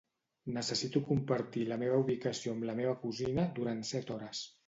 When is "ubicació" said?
2.05-2.55